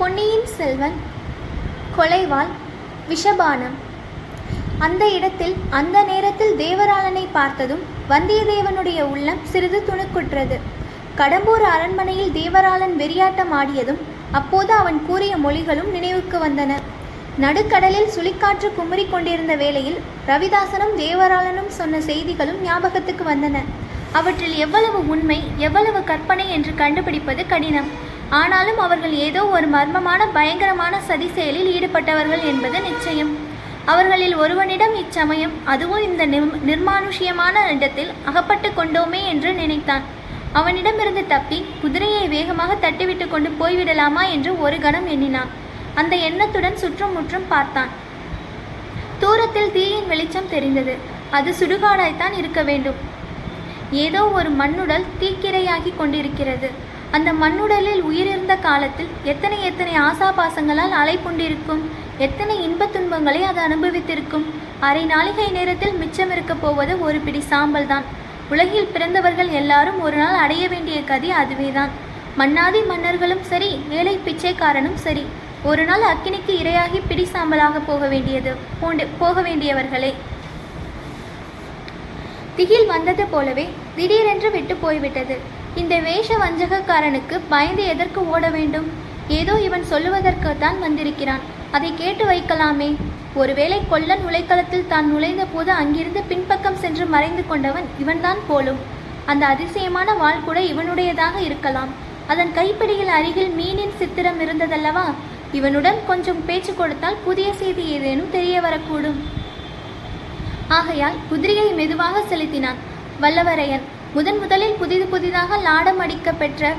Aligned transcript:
பொன்னியின் 0.00 0.46
செல்வன் 0.58 0.94
கொலைவாள் 1.96 2.50
விஷபானம். 3.08 3.74
அந்த 4.86 5.02
இடத்தில் 5.16 5.54
அந்த 5.78 5.96
நேரத்தில் 6.10 6.54
தேவராளனை 6.62 7.24
பார்த்ததும் 7.32 7.82
வந்தியத்தேவனுடைய 8.12 9.00
உள்ளம் 9.12 9.42
சிறிது 9.52 9.80
துணுக்குற்றது. 9.88 10.56
கடம்பூர் 11.20 11.66
அரண்மனையில் 11.74 12.32
தேவராளன் 12.38 12.94
வெறியாட்டம் 13.02 13.52
ஆடியதும் 13.60 14.00
அப்போது 14.38 14.72
அவன் 14.80 15.00
கூறிய 15.06 15.36
மொழிகளும் 15.36 15.90
நினைவுக்கு 15.96 16.38
வந்தன. 16.46 16.72
நடுக்கடலில் 17.44 18.12
சுழிக்காற்று 18.16 18.70
குமரி 18.78 19.06
கொண்டிருந்த 19.06 19.54
வேளையில் 19.64 19.98
ரவிதாசனும் 20.30 20.94
தேவராளனும் 21.04 21.72
சொன்ன 21.80 22.00
செய்திகளும் 22.00 22.62
ஞாபகத்துக்கு 22.62 23.26
வந்தன. 23.32 23.58
அவற்றில் 24.12 24.56
எவ்வளவு 24.66 25.00
உண்மை 25.08 25.40
எவ்வளவு 25.56 26.00
கற்பனை 26.04 26.46
என்று 26.56 26.74
கண்டுபிடிப்பது 26.74 27.44
கடினம். 27.52 27.90
ஆனாலும் 28.38 28.80
அவர்கள் 28.84 29.14
ஏதோ 29.26 29.42
ஒரு 29.56 29.66
மர்மமான 29.66 30.26
பயங்கரமான 30.36 31.00
சதி 31.06 31.28
செயலில் 31.36 31.70
ஈடுபட்டவர்கள் 31.76 32.42
என்பது 32.50 32.80
நிச்சயம். 32.80 33.32
அவர்களில் 33.92 34.34
ஒருவனிடம் 34.42 34.94
இச்சமயம் 35.02 35.54
அதுவும் 35.72 36.04
இந்த 36.08 36.26
நிர் 36.32 36.58
நிர்மானுஷ்யமான 36.68 37.56
இடத்தில் 37.74 38.10
அகப்பட்டு 38.24 38.68
கொண்டோமே 38.78 39.20
என்று 39.32 39.52
நினைத்தான். 39.52 40.04
அவனிடமிருந்து 40.52 41.26
தப்பி 41.32 41.58
குதிரையை 41.82 42.28
வேகமாக 42.28 42.76
தட்டிவிட்டு 42.84 43.26
கொண்டு 43.28 43.50
போய்விடலாமா 43.60 44.22
என்று 44.34 44.52
ஒரு 44.60 44.78
கணம் 44.84 45.08
எண்ணினான். 45.14 45.50
அந்த 45.94 46.14
எண்ணத்துடன் 46.28 46.80
சுற்றும் 46.82 47.12
முற்றும் 47.12 47.48
பார்த்தான். 47.48 47.90
தூரத்தில் 49.22 49.72
தீயின் 49.76 50.10
வெளிச்சம் 50.12 50.52
தெரிந்தது. 50.54 50.94
அது 51.38 51.50
சுடுகாடாய்த்தான் 51.60 52.36
இருக்க 52.40 52.62
வேண்டும். 52.70 53.00
ஏதோ 54.04 54.22
ஒரு 54.38 54.50
மண்ணுடல் 54.60 55.10
தீக்கிரையாகி 55.20 55.92
கொண்டிருக்கிறது. 55.96 56.70
அந்த 57.16 57.30
மண்ணுடலில் 57.32 58.02
உயிரிருந்த 58.08 58.54
காலத்தில் 58.66 59.08
எத்தனை 59.24 59.56
எத்தனை 59.64 59.94
ஆசாபாசங்களால் 60.08 60.94
அலைப்புண்டிருக்கும் 61.00 61.82
எத்தனை 62.26 62.54
இன்பத் 62.66 62.92
துன்பங்களை 62.92 63.40
அது 63.42 63.60
அனுபவித்திருக்கும்? 63.68 64.44
அரை 64.80 65.04
நாளிகை 65.04 65.46
நேரத்தில் 65.50 65.98
மிச்சம் 66.02 66.30
இருக்கப் 66.30 66.60
போவது 66.60 66.92
ஒரு 67.00 67.18
பிடி 67.18 67.40
சாம்பல் 67.40 67.86
தான். 67.86 68.06
உலகில் 68.50 68.92
பிறந்தவர்கள் 68.92 69.50
எல்லாரும் 69.60 70.00
ஒரு 70.00 70.16
நாள் 70.16 70.38
அடைய 70.44 70.64
வேண்டிய 70.68 70.98
கதி 71.04 71.30
அதுவேதான் 71.40 71.92
மன்னாதி 72.36 72.80
மன்னர்களும் 72.82 73.44
சரி 73.50 73.70
ஏழை 73.98 74.16
பிச்சைக்காரனும் 74.26 74.98
சரி 75.04 75.24
ஒரு 75.62 75.84
நாள் 75.84 76.04
அக்கினிக்கு 76.12 76.52
இரையாகி 76.62 77.00
பிடி 77.08 77.24
சாம்பலாக 77.32 77.80
போக 77.86 78.06
வேண்டியது 78.06 78.52
போண்டு 78.82 79.06
போக 79.18 79.42
வேண்டியவர்களே. 79.42 80.12
திகில் 82.56 82.86
வந்தது 82.86 83.26
போலவே 83.26 83.66
திடீரென்று 83.96 84.50
விட்டு 84.50 84.76
போய்விட்டது. 84.76 85.38
இந்த 85.80 85.94
வேஷ 86.06 86.28
வஞ்சகக்காரனுக்கு 86.42 87.36
பயந்து 87.48 87.84
எதற்கு 87.84 88.20
ஓட 88.32 88.44
வேண்டும்? 88.56 88.86
ஏதோ 89.28 89.54
இவன் 89.60 89.84
சொல்லுவதற்குத்தான் 89.90 90.78
வந்திருக்கிறான். 90.84 91.42
அதை 91.76 91.90
கேட்டு 91.96 92.24
வைக்கலாமே. 92.30 92.88
ஒருவேளை 93.34 93.78
கொல்லன் 93.90 94.24
உலைக்களத்தில் 94.28 94.88
தான் 94.92 95.08
நுழைந்த 95.10 95.44
போது 95.52 95.70
அங்கிருந்து 95.72 96.22
பின்பக்கம் 96.30 96.80
சென்று 96.84 97.06
மறைந்து 97.06 97.46
கொண்டவன் 97.50 97.86
இவன்தான் 97.98 98.40
போலும். 98.48 98.80
அந்த 99.26 99.46
அதிசயமான 99.46 100.14
வாள் 100.14 100.44
கூட 100.46 100.60
இவனுடையதாக 100.60 101.36
இருக்கலாம். 101.48 101.92
அதன் 102.32 102.52
கைப்பிடியில் 102.58 103.12
அருகில் 103.18 103.52
மீனின் 103.58 103.96
சித்திரம் 104.00 104.40
இருந்ததல்லவா? 104.46 105.06
இவனுடன் 105.58 106.00
கொஞ்சம் 106.10 106.44
பேச்சு 106.48 106.74
கொடுத்தால் 106.74 107.22
புதிய 107.24 107.52
செய்தி 107.52 107.84
ஏதேனும் 107.94 108.34
தெரிய 108.36 108.60
வரக்கூடும் 108.60 109.20
ஆகையால் 110.68 111.16
குதிரையை 111.30 111.72
மெதுவாக 111.72 112.22
செலுத்தினான். 112.32 112.78
வல்லவரையன் 113.22 113.86
முதன் 114.14 114.38
முதலில் 114.38 114.78
புதிது 114.78 115.06
புதிதாக 115.06 115.56
லாடம் 115.56 115.98
அடிக்க 115.98 116.32
பெற்ற 116.32 116.72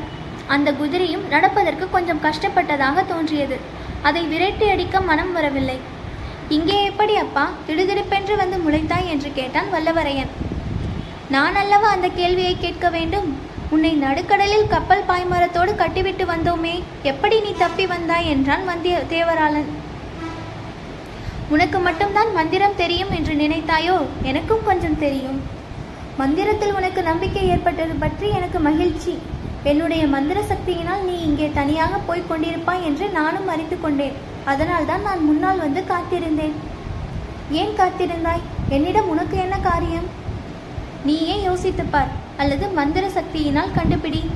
அந்த 0.48 0.70
குதிரையும் 0.72 1.28
நடப்பதற்கு 1.28 1.90
கொஞ்சம் 1.90 2.24
கஷ்டப்பட்டதாக 2.24 3.06
தோன்றியது. 3.08 3.58
அதை 4.02 4.24
விரட்டி 4.24 4.70
அடிக்க 4.70 5.02
மனம் 5.02 5.32
வரவில்லை. 5.34 5.78
இங்கே 6.50 6.86
எப்படி 6.86 7.14
அப்பா? 7.16 7.50
திடுதிடுப்பென்று 7.68 8.36
வந்து 8.36 8.58
முளைத்தாய் 8.58 9.08
என்று 9.08 9.32
கேட்டான் 9.34 9.70
வல்லவரையன். 9.74 10.32
நான் 11.30 11.56
அல்லவா 11.56 11.88
அந்த 11.88 12.08
கேள்வியை 12.08 12.58
கேட்க 12.60 12.90
வேண்டும்? 12.90 13.30
உன்னை 13.70 13.94
நடுக்கடலில் 13.96 14.68
கப்பல் 14.68 15.08
பாய்மரத்தோடு 15.10 15.76
கட்டிவிட்டு 15.76 16.26
வந்தோமே 16.26 16.84
எப்படி 17.04 17.40
நீ 17.40 17.54
தப்பி 17.58 17.86
வந்தாய்? 17.86 18.28
என்றான் 18.28 18.66
வந்திய 18.66 18.98
தேவராளன். 19.10 19.72
உனக்கு 21.50 21.80
மட்டும்தான் 21.80 22.34
மந்திரம் 22.34 22.80
தெரியும் 22.84 23.12
என்று 23.12 23.34
நினைத்தாயோ? 23.34 23.98
எனக்கும் 24.22 24.68
கொஞ்சம் 24.70 25.00
தெரியும். 25.00 25.42
மந்திரத்தில் 26.18 26.74
உனக்கு 26.74 27.04
நம்பிக்கை 27.04 27.48
ஏற்பட்டது 27.48 27.94
பற்றி 27.94 28.30
எனக்கு 28.30 28.60
மகிழ்ச்சி. 28.60 29.18
என்னுடைய 29.64 30.08
மந்திர 30.08 30.42
சக்தியினால் 30.42 31.04
நீ 31.04 31.20
இங்கே 31.20 31.52
தனியாக 31.54 31.98
போய்க் 31.98 32.32
கொண்டிருப்பாய் 32.32 32.84
என்று 32.84 33.10
நானும் 33.10 33.48
அறிந்து 33.48 33.82
கொண்டேன். 33.82 34.14
அதனால்தான் 34.46 35.02
நான் 35.02 35.26
முன்னால் 35.26 35.58
வந்து 35.58 35.84
காத்திருந்தேன். 35.88 36.52
ஏன் 37.52 37.76
காத்திருந்தாய்? 37.78 38.42
என்னிடம் 38.70 39.10
உனக்கு 39.10 39.38
என்ன 39.38 39.58
காரியம்? 39.58 40.06
நீயே 41.06 41.42
யோசித்துப் 41.42 41.92
பார் 41.92 42.08
அல்லது 42.38 42.68
மந்திர 42.68 43.08
சக்தியினால் 43.08 43.74
கண்டுபிடி. 43.76 44.30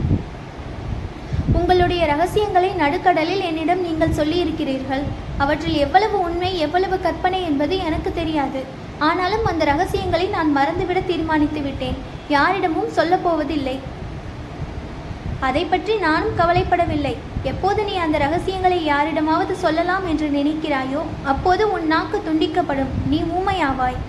உங்களுடைய 1.66 2.02
ரகசியங்களை 2.12 2.68
நடுக்கடலில் 2.82 3.44
என்னிடம் 3.48 3.80
நீங்கள் 3.86 4.16
சொல்லியிருக்கிறீர்கள். 4.18 5.04
அவற்றில் 5.44 5.78
எவ்வளவு 5.86 6.18
உண்மை 6.26 6.50
எவ்வளவு 6.66 6.96
கற்பனை 7.06 7.40
என்பது 7.48 7.76
எனக்கு 7.88 8.10
தெரியாது. 8.18 8.60
ஆனாலும் 9.08 9.48
அந்த 9.52 9.64
ரகசியங்களை 9.72 10.28
நான் 10.36 10.52
மறந்துவிட 10.58 11.00
தீர்மானித்து 11.10 11.62
விட்டேன். 11.68 11.98
யாரிடமும் 12.36 12.94
சொல்லப்போவதில்லை 12.98 13.76
அதை 15.48 15.64
பற்றி 15.72 15.94
நானும் 16.06 16.38
கவலைப்படவில்லை. 16.42 17.16
எப்போது 17.52 17.82
நீ 17.90 17.96
அந்த 18.06 18.18
ரகசியங்களை 18.26 18.80
யாரிடமாவது 18.92 19.56
சொல்லலாம் 19.66 20.06
என்று 20.12 20.30
நினைக்கிறாயோ 20.40 21.04
அப்போது 21.34 21.66
உன் 21.76 21.88
நாக்கு 21.94 22.20
துண்டிக்கப்படும். 22.28 22.96
நீ 23.14 23.22
ஊமையாவாய். 23.38 24.02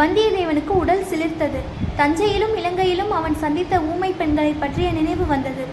வந்தியத்தேவனுக்கு 0.00 0.74
உடல் 0.82 1.08
சிலிர்த்தது. 1.12 1.62
தஞ்சையிலும் 2.00 2.56
இலங்கையிலும் 2.62 3.14
அவன் 3.20 3.38
சந்தித்த 3.44 3.80
ஊமை 3.92 4.12
பெண்களை 4.20 4.52
பற்றிய 4.64 4.90
நினைவு 4.98 5.26
வந்தது. 5.34 5.66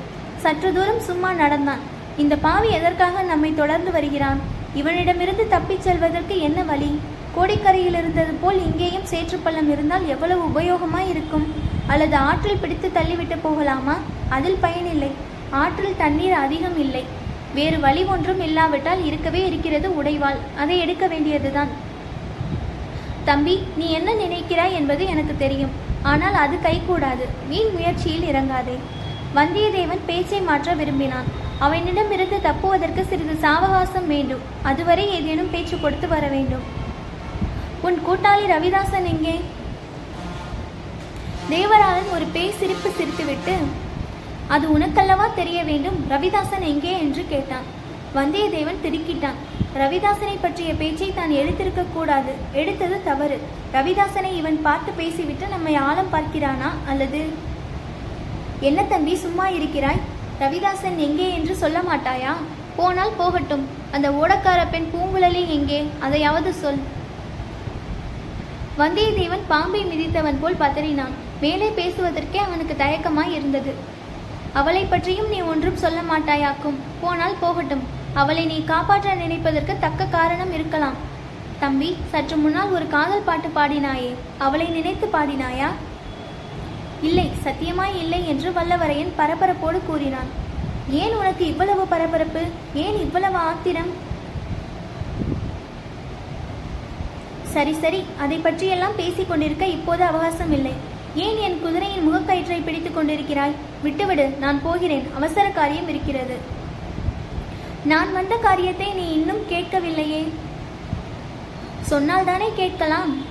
சற்று 0.47 0.69
தூரம் 0.73 0.99
சும்மா 0.99 1.29
நடந்தான். 1.33 1.79
இந்த 2.17 2.35
பாவி 2.43 2.69
எதற்காக 2.75 3.21
நம்மை 3.21 3.49
தொடர்ந்து 3.55 3.91
வருகிறான்? 3.95 4.39
இவனிடமிருந்து 4.79 5.47
தப்பிச் 5.47 5.85
செல்வதற்கு 5.85 6.35
என்ன 6.39 6.59
வழி? 6.63 6.99
கோடிக்கரையில் 7.35 7.97
இருந்தது 8.01 8.33
போல் 8.41 8.59
இங்கேயும் 8.67 9.09
சேற்றுப்பள்ளம் 9.11 9.69
இருந்தால் 9.73 10.05
எவ்வளவு 10.07 10.43
உபயோகமாய் 10.47 11.09
இருக்கும்? 11.13 11.45
அல்லது 11.87 12.15
ஆற்றில் 12.15 12.61
பிடித்து 12.61 12.89
தள்ளிவிட்டு 12.93 13.37
போகலாமா? 13.43 13.95
அதில் 14.29 14.61
பயனில்லை 14.61 15.11
ஆற்றில் 15.61 15.97
தண்ணீர் 15.97 16.37
அதிகம் 16.45 16.77
இல்லை. 16.79 17.03
வேறு 17.53 17.79
வழி 17.79 18.03
ஒன்றும் 18.03 18.41
இல்லாவிட்டால் 18.41 19.05
இருக்கவே 19.05 19.41
இருக்கிறது 19.47 19.89
உடைவாள். 19.99 20.39
அதை 20.57 20.77
எடுக்க 20.79 21.07
வேண்டியதுதான். 21.07 21.73
தம்பி 23.25 23.57
நீ 23.75 23.89
என்ன 23.89 24.11
நினைக்கிறாய் 24.13 24.77
என்பது 24.81 25.05
எனக்கு 25.05 25.35
தெரியும். 25.37 25.75
ஆனால் 26.03 26.39
அது 26.45 26.57
கைகூடாது. 26.63 27.27
வீண் 27.49 27.73
முயற்சியில் 27.73 28.29
இறங்காதே. 28.31 28.77
வந்தியத்தேவன் 29.37 30.07
பேச்சை 30.09 30.39
மாற்ற 30.47 30.73
விரும்பினான். 30.79 31.27
அவனிடமிருந்து 31.65 32.37
தப்புவதற்கு 32.47 33.01
சிறிது 33.09 33.35
சாவகாசம் 33.45 34.07
வேண்டும். 34.13 34.43
அதுவரை 34.69 35.05
ஏதேனும் 35.17 35.51
பேச்சு 35.53 35.75
கொடுத்து 35.79 36.07
வர 36.13 36.25
வேண்டும். 36.35 36.65
உன் 37.87 37.99
கூட்டாளி 38.07 38.45
ரவிதாசன் 38.53 39.07
எங்கே? 39.13 39.35
தேவராளன் 41.51 42.09
ஒரு 42.15 42.25
பேய் 42.35 42.57
சிரிப்பு 42.59 42.89
சிரித்துவிட்டு 42.99 43.55
அது 44.55 44.65
உனக்கல்லவா 44.77 45.27
தெரிய 45.39 45.59
வேண்டும்? 45.69 45.97
ரவிதாசன் 46.13 46.65
எங்கே? 46.71 46.93
என்று 47.03 47.23
கேட்டான். 47.33 47.67
வந்தியத்தேவன் 48.17 48.83
திருக்கிட்டான் 48.85 49.39
ரவிதாசனை 49.81 50.35
பற்றிய 50.41 50.69
பேச்சை 50.81 51.09
தான் 51.13 51.33
எடுத்திருக்க 51.39 51.81
கூடாது. 51.95 52.31
எடுத்தது 52.61 52.97
தவறு. 53.09 53.37
ரவிதாசனை 53.75 54.31
இவன் 54.41 54.59
பார்த்து 54.67 54.91
பேசிவிட்டு 55.01 55.47
நம்மை 55.55 55.73
ஆழம் 55.87 56.13
பார்க்கிறானா 56.15 56.69
அல்லது 56.91 57.21
என்ன 58.59 58.83
தம்பி 58.83 59.15
சும்மா 59.15 59.47
இருக்கிறாய்? 59.47 59.99
ரவிதாசன் 60.39 60.95
எங்கே 60.95 61.33
என்று 61.33 61.55
சொல்ல 61.55 61.79
மாட்டாயா? 61.79 62.33
போனால் 62.75 63.15
போகட்டும். 63.17 63.65
அந்த 63.91 64.11
ஓடக்கார 64.11 64.69
பெண் 64.71 64.89
பூங்குழலி 64.93 65.47
எங்கே? 65.47 65.87
அதையாவது 65.99 66.53
சொல். 66.53 66.79
வந்தியத்தேவன் 68.77 69.45
பாம்பை 69.47 69.85
மிதித்தவன் 69.85 70.39
போல் 70.41 70.55
பதறினான். 70.55 71.13
மேலே 71.41 71.69
பேசுவதற்கே 71.69 72.35
அவனுக்கு 72.35 72.75
தயக்கமாய் 72.77 73.31
இருந்தது. 73.31 73.73
அவளை 74.53 74.85
பற்றியும் 74.85 75.29
நீ 75.29 75.41
ஒன்றும் 75.41 75.75
சொல்ல 75.75 76.01
மாட்டாயாக்கும். 76.01 76.77
போனால் 77.01 77.39
போகட்டும். 77.39 77.83
அவளை 78.13 78.45
நீ 78.45 78.63
காப்பாற்ற 78.63 79.15
நினைப்பதற்கு 79.15 79.79
தக்க 79.79 80.05
காரணம் 80.05 80.53
இருக்கலாம். 80.53 80.93
தம்பி 81.59 81.97
சற்று 82.11 82.37
முன்னால் 82.37 82.71
ஒரு 82.71 82.87
காதல் 82.87 83.23
பாட்டு 83.25 83.47
பாடினாயே. 83.47 84.13
அவளை 84.37 84.67
நினைத்து 84.67 85.09
பாடினாயா? 85.13 85.69
இல்லை 87.01 87.31
சத்தியமாய் 87.43 87.97
இல்லை 87.97 88.27
என்று 88.27 88.51
வல்லவரையன் 88.51 89.15
பரபரப்போடு 89.17 89.79
கூறினான். 89.85 90.27
ஏன் 90.89 91.15
உனக்கு 91.15 91.45
இவ்வளவு 91.45 91.87
பரபரப்பு? 91.87 92.43
ஏன் 92.73 92.99
இவ்வளவு 92.99 93.35
ஆத்திரம்? 93.35 94.05
சரி 97.43 97.73
சரி 97.73 98.05
அதை 98.17 98.37
பற்றியெல்லாம் 98.37 98.95
பேசிக் 98.95 99.29
கொண்டிருக்க 99.29 99.65
இப்போது 99.65 100.03
அவகாசம் 100.03 100.51
இல்லை. 100.51 100.73
ஏன் 101.15 101.37
என் 101.37 101.61
குதிரையின் 101.61 102.13
முகக்கயிற்றை 102.13 102.63
பிடித்துக் 102.63 102.97
கொண்டிருக்கிறாய்? 102.97 103.55
விட்டுவிடு 103.81 104.27
நான் 104.39 104.61
போகிறேன். 104.61 105.07
அவசர 105.15 105.49
காரியம் 105.49 105.89
இருக்கிறது. 105.89 106.37
நான் 107.83 108.13
வந்த 108.13 108.35
காரியத்தை 108.35 108.93
நீ 108.93 109.11
இன்னும் 109.11 109.43
கேட்கவில்லையே. 109.49 110.27
சொன்னால் 111.81 112.25
தானே 112.25 112.49
கேட்கலாம்? 112.55 113.26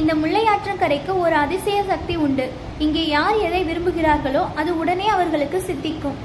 இந்த 0.00 0.12
முல்லையாற்றங்கரைக்கு 0.20 1.12
ஒரு 1.24 1.34
அதிசய 1.44 1.78
சக்தி 1.90 2.14
உண்டு. 2.26 2.46
இங்கே 2.84 3.02
யார் 3.16 3.36
எதை 3.46 3.60
விரும்புகிறார்களோ 3.70 4.42
அது 4.60 4.70
உடனே 4.82 5.06
அவர்களுக்கு 5.14 5.58
சித்திக்கும். 5.66 6.16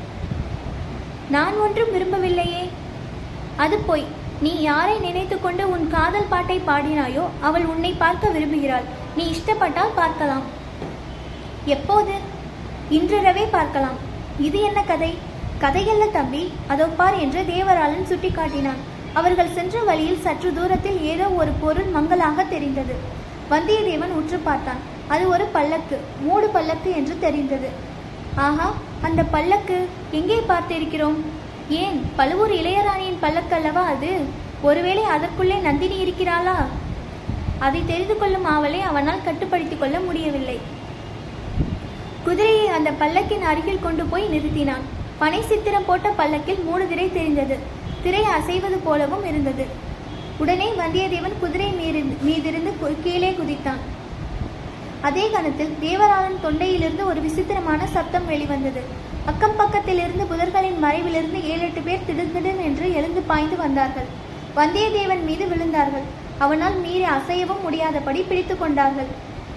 நான் 1.36 1.56
ஒன்றும் 1.66 1.92
விரும்பவில்லையே. 1.96 2.64
அது 3.64 3.78
பொய் 3.90 4.06
நீ 4.46 4.52
யாரை 4.68 4.96
நினைத்துக்கொண்டு 5.06 5.64
உன் 5.74 5.86
காதல் 5.96 6.32
பாட்டை 6.34 6.58
பாடினாயோ 6.70 7.24
அவள் 7.48 7.66
உன்னை 7.74 7.92
பார்க்க 8.04 8.34
விரும்புகிறாள். 8.36 8.88
நீ 9.18 9.24
இஷ்டப்பட்டால் 9.36 9.98
பார்க்கலாம். 10.00 10.46
எப்போது? 11.76 12.16
இன்றிரவே 12.98 13.46
பார்க்கலாம். 13.58 13.98
இது 14.48 14.58
என்ன 14.70 14.80
கதை? 14.92 15.12
கதையல்ல 15.64 16.06
தம்பி 16.18 16.44
அதோ 16.74 16.86
பார் 17.00 17.16
என்று 17.26 17.40
தேவராளன் 17.54 18.10
சுட்டிக்காட்டினான். 18.10 18.82
அவர்கள் 19.20 19.56
சென்ற 19.60 19.78
வழியில் 19.88 20.24
சற்று 20.26 20.50
தூரத்தில் 20.58 21.00
ஏதோ 21.14 21.28
ஒரு 21.42 21.52
பொருள் 21.62 21.94
மங்களாக 21.96 22.44
தெரிந்தது. 22.56 22.96
வந்தியத்தேவன் 23.52 24.16
உற்று 24.20 24.38
பார்த்தான். 24.38 24.82
அது 25.08 25.30
ஒரு 25.30 25.46
பல்லக்கு 25.46 25.98
மூடு 26.22 26.48
பல்லக்கு 26.48 26.90
என்று 26.92 27.20
தெரிந்தது. 27.20 27.70
ஆஹா 28.36 28.74
அந்த 29.02 29.24
பல்லக்கு 29.24 29.88
எங்கே 30.12 30.40
பார்த்திருக்கிறோம்? 30.50 31.20
ஏன் 31.70 32.06
பழுவூர் 32.16 32.52
இளையராணியின் 32.52 33.22
பல்லக்கு 33.22 33.56
அல்லவா 33.56 33.82
அது? 33.82 34.12
ஒருவேளை 34.62 35.04
அதற்குள்ளே 35.04 35.58
நந்தினி 35.60 35.98
இருக்கிறாளா? 35.98 36.66
அதை 37.60 37.82
தெரிந்து 37.86 38.18
கொள்ளும் 38.18 38.46
ஆவலை 38.46 38.82
அவனால் 38.82 39.24
கட்டுப்படுத்திக் 39.24 39.80
கொள்ள 39.80 40.00
முடியவில்லை. 40.00 40.60
குதிரையை 42.24 42.68
அந்த 42.68 42.92
பல்லக்கின் 42.92 43.48
அருகில் 43.52 43.84
கொண்டு 43.84 44.06
போய் 44.06 44.30
நிறுத்தினான். 44.34 44.86
பனை 45.18 45.42
சித்திரம் 45.42 45.86
போட்ட 45.86 46.10
பல்லக்கில் 46.10 46.64
மூணு 46.64 46.88
திரை 46.88 47.12
தெரிந்தது. 47.14 47.58
திரை 48.04 48.24
அசைவது 48.38 48.78
போலவும் 48.84 49.26
இருந்தது. 49.26 49.66
உடனே 50.38 50.70
வந்தியத்தேவன் 50.70 51.40
குதிரை 51.40 51.74
மீதிருந்து 52.26 52.72
கு- 52.84 53.02
கீழே 53.04 53.32
குதித்தான். 53.32 53.80
அதே 55.02 55.30
கணத்தில் 55.30 55.78
தேவராளன் 55.82 56.46
தொண்டையிலிருந்து 56.46 57.06
ஒரு 57.06 57.22
விசித்திரமான 57.22 57.88
சத்தம் 57.88 58.26
வெளிவந்தது. 58.26 58.82
அக்கம் 59.26 59.60
பக்கத்திலிருந்து 59.60 60.26
புதர்களின் 60.30 60.84
மறைவிலிருந்து 60.84 61.44
ஏழு 61.44 61.62
எட்டு 61.62 61.82
பேர் 61.82 62.04
திடுதிடன் 62.08 62.64
என்று 62.64 62.94
எழுந்து 62.94 63.22
பாய்ந்து 63.22 63.58
வந்தார்கள். 63.58 64.04
வந்தியத்தேவன் 64.56 65.24
மீது 65.24 65.46
விழுந்தார்கள். 65.46 66.04
அவனால் 66.38 66.80
மீறி 66.80 67.04
அசையவும் 67.04 67.62
முடியாதபடி 67.62 68.22
பிடித்து 68.22 68.58
கொண்டார்கள். 68.58 69.08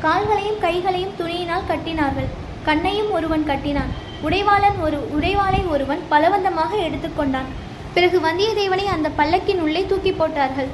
கால்களையும் 0.00 0.60
கைகளையும் 0.60 1.14
துணியினால் 1.18 1.66
கட்டினார்கள். 1.68 2.26
கண்ணையும் 2.64 3.12
ஒருவன் 3.12 3.46
கட்டினான். 3.46 4.08
உடைவாளன் 4.24 4.80
ஒரு 4.80 5.10
உடைவாளை 5.18 5.68
ஒருவன் 5.68 6.00
பலவந்தமாக 6.10 6.78
எடுத்துக்கொண்டான் 6.78 7.68
பிறகு 7.94 8.19
வந்தியத்தேவனை 8.20 8.84
அந்த 8.94 9.08
பல்லக்கின் 9.19 9.62
உள்ளே 9.66 9.87
தூக்கி 9.87 10.12
போட்டார்கள். 10.12 10.70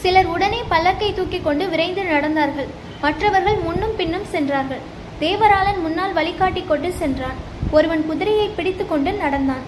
சிலர் 0.00 0.26
உடனே 0.26 0.60
பல்லக்கை 0.70 1.14
தூக்கி 1.14 1.40
கொண்டு 1.40 1.68
விரைந்து 1.68 2.02
நடந்தார்கள். 2.02 2.70
மற்றவர்கள் 3.00 3.58
முன்னும் 3.66 3.96
பின்னும் 3.96 4.30
சென்றார்கள். 4.30 4.82
தேவராளன் 5.20 5.80
முன்னால் 5.80 6.12
வழிகாட்டிக் 6.12 6.68
கொண்டு 6.68 6.92
சென்றான். 6.92 7.38
ஒருவன் 7.70 8.06
குதிரையை 8.06 8.48
பிடித்துக்கொண்டு 8.48 9.12
நடந்தான். 9.12 9.64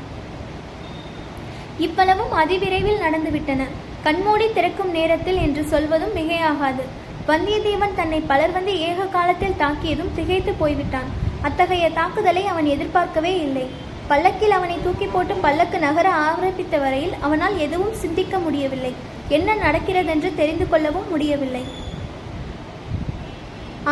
இவ்வளவும் 1.79 2.33
அதிவிரைவில் 2.33 3.03
நடந்துவிட்டன. 3.05 3.63
கண்மூடி 4.03 4.47
திறக்கும் 4.53 4.91
நேரத்தில் 4.91 5.37
என்று 5.37 5.65
சொல்வதும் 5.65 6.17
மிகையாகாது. 6.17 6.85
வந்தியத்தேவன் 7.29 7.95
தன்னை 7.95 8.21
பலர் 8.21 8.53
வந்து 8.53 8.73
ஏக 8.89 9.07
காலத்தில் 9.17 9.61
தாக்கியதும் 9.63 10.15
திகைத்து 10.15 10.53
போய்விட்டான். 10.53 11.11
அத்தகைய 11.43 11.91
தாக்குதலை 11.91 12.47
அவன் 12.47 12.65
எதிர்பார்க்கவே 12.65 13.41
இல்லை. 13.47 13.67
பல்லக்கில் 14.13 14.55
அவனை 14.57 14.77
தூக்கி 14.85 15.07
போட்டு 15.13 15.35
பல்லக்கு 15.45 15.79
நகர 15.85 16.07
ஆரம்பித்த 16.27 16.77
வரையில் 16.83 17.15
அவனால் 17.27 17.55
எதுவும் 17.67 17.95
சிந்திக்க 18.01 18.39
முடியவில்லை. 18.45 18.91
என்ன 19.37 19.55
நடக்கிறதென்று 19.63 20.31
தெரிந்து 20.41 20.67
கொள்ளவும் 20.73 21.09
முடியவில்லை. 21.13 21.63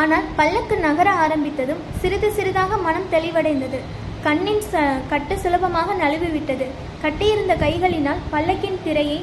ஆனால் 0.00 0.26
பல்லக்கு 0.38 0.76
நகர 0.86 1.08
ஆரம்பித்ததும் 1.24 1.84
சிறிது 2.00 2.28
சிறிதாக 2.38 2.76
மனம் 2.86 3.08
தெளிவடைந்தது. 3.14 3.78
கண்ணின் 4.26 4.64
ச 4.72 4.82
கட்டு 5.12 5.34
சுலபமாக 5.44 5.94
நழுவிவிட்டது. 6.02 6.66
கட்டியிருந்த 7.04 7.54
கைகளினால் 7.62 8.20
பல்லக்கின் 8.32 8.82
திரையை 8.86 9.20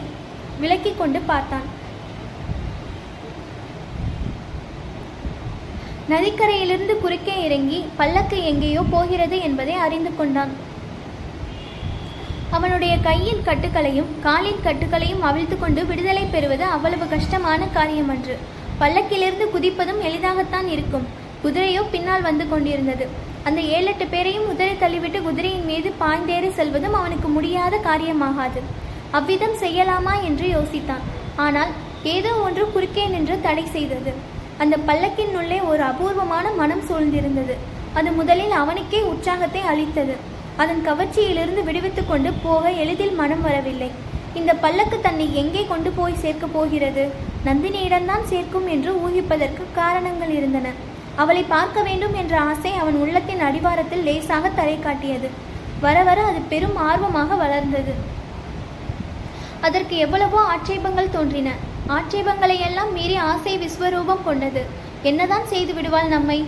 விலக்கிக் 0.62 1.00
கொண்டு 1.02 1.20
பார்த்தான். 1.32 1.68
நதிக்கரையிலிருந்து 6.14 6.96
குறுக்கே 7.04 7.36
இறங்கி 7.50 7.82
பல்லக்கு 8.00 8.40
எங்கேயோ 8.52 8.84
போகிறது 8.96 9.38
என்பதை 9.50 9.76
அறிந்து 9.86 10.14
கொண்டான். 10.22 10.54
அவனுடைய 12.56 12.94
கையின் 13.08 13.46
கட்டுக்களையும் 13.48 14.12
காலின் 14.26 14.62
கட்டுக்களையும் 14.66 15.24
அவிழ்த்து 15.30 15.56
கொண்டு 15.60 15.82
விடுதலை 15.86 16.24
பெறுவது 16.34 16.64
அவ்வளவு 16.76 17.06
கஷ்டமான 17.14 17.62
காரியமன்று. 17.78 18.36
பல்லக்கிலிருந்து 18.82 19.46
குதிப்பதும் 19.56 20.02
எளிதாகத்தான் 20.08 20.68
இருக்கும். 20.76 21.08
குதிரையோ 21.44 21.82
பின்னால் 21.94 22.22
வந்து 22.22 22.46
கொண்டிருந்தது. 22.50 23.08
அந்த 23.48 23.60
ஏழெட்டு 23.62 24.06
பேரையும் 24.14 24.48
உதறி 24.54 24.76
தள்ளிவிட்டு 24.84 25.20
குதிரையின் 25.28 25.68
மீது 25.72 25.90
பாய்ந்தேறி 26.02 26.50
செல்வதும் 26.60 26.98
அவனுக்கு 27.00 27.28
முடியாத 27.28 27.76
காரியமாகாது. 27.90 28.62
அவ்விதம் 29.12 29.58
செய்யலாமா 29.64 30.14
என்று 30.30 30.48
யோசித்தான். 30.56 31.04
ஆனால் 31.46 31.72
ஏதோ 32.16 32.32
ஒன்று 32.46 32.64
குறுக்கே 32.72 33.06
நின்று 33.08 33.36
தடை 33.42 33.66
செய்தது. 33.76 34.14
அந்த 34.58 34.76
பல்லக்கின் 34.88 35.36
உள்ளே 35.42 35.60
ஒரு 35.72 35.84
அபூர்வமான 35.84 36.46
மனம் 36.62 36.88
சூழ்ந்திருந்தது. 36.90 37.56
அது 37.94 38.12
முதலில் 38.12 38.56
அவனுக்கே 38.62 39.02
உற்சாகத்தை 39.12 39.62
அளித்தது. 39.74 40.16
அதன் 40.62 40.84
கவர்ச்சியிலிருந்து 40.88 41.62
விடுவித்து 41.64 42.04
கொண்டு 42.06 42.30
போக 42.46 42.72
எளிதில் 42.84 43.16
மனம் 43.22 43.44
வரவில்லை. 43.48 43.90
இந்த 44.40 44.52
பல்லக்கு 44.64 44.98
தன்னை 45.00 45.26
எங்கே 45.42 45.64
கொண்டு 45.72 45.90
போய் 45.98 46.22
சேர்க்கப் 46.24 46.54
போகிறது? 46.56 47.04
நந்தினியிடம்தான் 47.48 48.26
சேர்க்கும் 48.32 48.68
என்று 48.76 48.92
ஊகிப்பதற்கு 49.06 49.64
காரணங்கள் 49.80 50.34
இருந்தன. 50.38 50.68
அவளை 51.22 51.44
பார்க்க 51.54 51.82
வேண்டும் 51.82 52.16
என்ற 52.22 52.34
ஆசை 52.50 52.72
அவன் 52.82 52.98
உள்ளத்தின் 53.04 53.46
அடிவாரத்தில் 53.48 54.04
லேசாக 54.08 54.50
தலை 54.60 54.76
காட்டியது. 54.80 55.30
வர 55.86 55.98
வர 56.10 56.20
அது 56.30 56.42
பெரும் 56.52 56.78
ஆர்வமாக 56.90 57.36
வளர்ந்தது. 57.44 57.94
அதற்கு 59.68 59.96
எவ்வளவோ 60.06 60.40
ஆட்சேபங்கள் 60.54 61.14
தோன்றின. 61.16 61.50
ஆட்சேபங்களை 61.98 62.58
எல்லாம் 62.68 62.92
மீறி 62.98 63.16
ஆசை 63.32 63.54
விஸ்வரூபம் 63.64 64.26
கொண்டது. 64.28 64.64
என்னதான் 65.10 65.48
செய்து 65.54 65.74
விடுவாள் 65.74 66.14
நம்மை? 66.16 66.40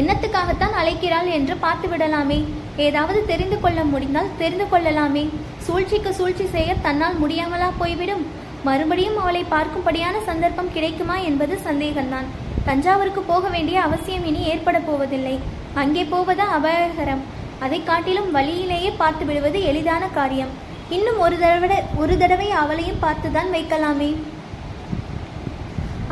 என்னத்துக்காகத்தான் 0.00 0.74
அழைக்கிறாள் 0.80 1.30
என்று 1.38 1.54
பார்த்து 1.64 1.88
விடலாமே 1.88 2.40
ஏதாவது 2.86 3.20
தெரிந்து 3.30 3.56
கொள்ள 3.62 3.80
முடிந்தால் 3.92 4.34
தெரிந்து 4.42 4.66
கொள்ளலாமே. 4.68 5.24
சூழ்ச்சிக்கு 5.66 6.10
சூழ்ச்சி 6.18 6.46
செய்ய 6.54 6.70
தன்னால் 6.86 7.18
முடியாமலா 7.22 7.68
போய்விடும். 7.80 8.22
மறுபடியும் 8.68 9.18
அவளை 9.22 9.42
பார்க்கும்படியான 9.52 10.16
சந்தர்ப்பம் 10.28 10.72
கிடைக்குமா 10.76 11.16
என்பது 11.28 11.54
சந்தேகம்தான். 11.68 12.30
தஞ்சாவூருக்கு 12.68 13.22
போக 13.30 13.44
வேண்டிய 13.54 13.76
அவசியம் 13.86 14.26
இனி 14.30 14.42
ஏற்பட 14.52 14.78
போவதில்லை. 14.88 15.36
அங்கே 15.82 16.02
போவது 16.14 16.44
அபாயகரம். 16.56 17.22
அதை 17.64 17.78
காட்டிலும் 17.84 18.28
வழியிலேயே 18.36 18.90
பார்த்து 19.00 19.24
விடுவது 19.28 19.58
எளிதான 19.70 20.04
காரியம். 20.18 20.52
இன்னும் 20.96 21.18
ஒரு 21.24 21.36
தடவை 21.42 21.78
ஒரு 22.02 22.14
தடவை 22.22 22.48
அவளையும் 22.60 23.02
பார்த்துதான் 23.02 23.50
வைக்கலாமே. 23.56 24.10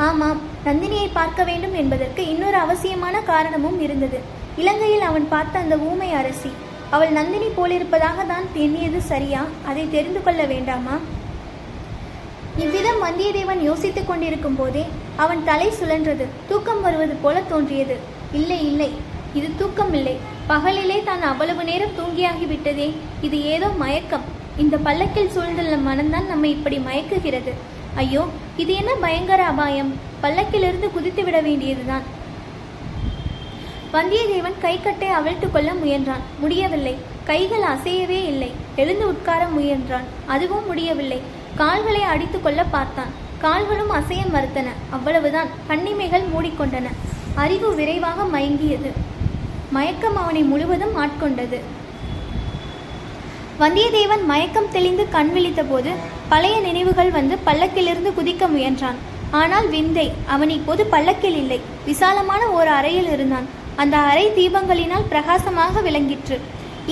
ஆமாம் 0.07 0.41
நந்தினியை 0.67 1.07
பார்க்க 1.13 1.43
வேண்டும் 1.49 1.77
என்பதற்கு 1.81 2.21
இன்னொரு 2.33 2.57
அவசியமான 2.65 3.15
காரணமும் 3.31 3.79
இருந்தது. 3.85 4.19
இலங்கையில் 4.61 5.05
அவன் 5.09 5.25
பார்த்த 5.33 5.63
அந்த 5.63 5.75
ஊமை 5.89 6.09
அரசி 6.19 6.51
அவள் 6.95 7.11
நந்தினி 7.17 7.49
போலிருப்பதாக 7.57 8.23
தான் 8.31 8.45
எண்ணியது 8.63 8.99
சரியா? 9.11 9.41
அதை 9.69 9.83
தெரிந்து 9.95 10.21
கொள்ள 10.23 10.41
வேண்டாமா? 10.53 10.95
இவ்விதம் 12.63 13.03
வந்தியத்தேவன் 13.05 13.61
யோசித்துக் 13.67 14.09
கொண்டிருக்கும் 14.09 14.57
போதே 14.59 14.83
அவன் 15.23 15.41
தலை 15.49 15.67
சுழன்றது 15.79 16.25
தூக்கம் 16.49 16.81
வருவது 16.85 17.15
போல 17.23 17.41
தோன்றியது. 17.51 17.95
இல்லை 18.39 18.59
இல்லை 18.69 18.89
இது 19.37 19.47
தூக்கம் 19.61 19.93
இல்லை. 19.99 20.15
பகலிலே 20.51 20.99
தான் 21.09 21.23
அவ்வளவு 21.31 21.63
நேரம் 21.69 21.97
தூங்கியாகிவிட்டதே 21.99 22.87
இது 23.27 23.39
ஏதோ 23.55 23.67
மயக்கம். 23.83 24.27
இந்த 24.63 24.75
பல்லக்கில் 24.87 25.33
சூழ்ந்துள்ள 25.35 25.75
மனம்தான் 25.89 26.31
நம்மை 26.33 26.49
இப்படி 26.57 26.77
மயக்குகிறது. 26.87 27.51
ஐயோ 28.03 28.23
இது 28.63 28.71
என்ன 28.81 28.91
பயங்கர 29.05 29.43
அபாயம்? 29.51 29.91
பல்லக்கிலிருந்து 30.23 30.89
குதித்து 30.95 31.23
விட 31.27 31.37
வேண்டியதுதான். 31.47 32.07
வந்தியத்தேவன் 33.93 34.57
கைக்கட்டை 34.61 35.07
அவிழ்த்து 35.09 35.51
கொள்ள 35.51 35.73
முயன்றான். 35.73 36.23
முடியவில்லை. 36.39 36.95
கைகள் 37.23 37.61
அசையவே 37.61 38.25
இல்லை. 38.25 38.51
எழுந்து 38.75 39.07
உட்கார 39.07 39.47
முயன்றான். 39.57 40.03
அதுவும் 40.25 40.65
முடியவில்லை. 40.65 41.21
கால்களை 41.55 42.03
அடித்து 42.03 42.41
கொள்ள 42.41 42.63
பார்த்தான். 42.63 43.07
கால்களும் 43.39 43.91
அசைய 43.91 44.25
மறுத்தன. 44.33 44.67
அவ்வளவுதான். 44.89 45.47
கண்ணிமைகள் 45.67 46.21
மூடிக்கொண்டன. 46.21 46.87
அறிவு 47.35 47.75
விரைவாக 47.75 48.39
மயங்கியது. 48.39 48.91
மயக்கம் 49.71 50.17
அவனை 50.17 50.41
முழுவதும் 50.41 50.95
ஆட்கொண்டது. 51.05 51.59
வந்தியத்தேவன் 53.59 54.25
மயக்கம் 54.25 54.71
தெளிந்து 54.71 55.09
கண் 55.09 55.31
விழித்தபோது 55.35 55.89
பழைய 56.29 56.59
நினைவுகள் 56.59 57.11
வந்து 57.11 57.37
பல்லக்கிலிருந்து 57.45 58.13
குதிக்க 58.13 58.47
முயன்றான். 58.47 58.99
ஆனால் 59.31 59.67
விந்தை 59.67 60.11
அவன் 60.27 60.49
இப்போது 60.49 60.85
பல்லக்கில் 60.85 61.35
இல்லை. 61.35 61.61
விசாலமான 61.85 62.47
ஓர் 62.47 62.67
அறையில் 62.67 63.11
இருந்தான். 63.11 63.57
அந்த 63.81 63.95
அறை 64.09 64.25
தீபங்களினால் 64.37 65.09
பிரகாசமாக 65.11 65.81
விளங்கிற்று. 65.87 66.37